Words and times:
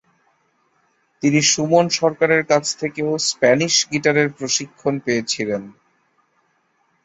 তিনি 1.23 1.39
সুমন 1.51 1.85
সরকারের 1.99 2.43
কাছ 2.45 2.63
থেকেও 2.77 3.09
স্প্যানিশ 3.29 3.75
গিটারের 3.91 4.27
প্রশিক্ষণ 4.37 4.93
পেয়েছিলেন। 4.99 5.63